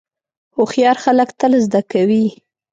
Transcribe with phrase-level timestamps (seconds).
[0.55, 2.25] هوښیار خلک تل زده کوي.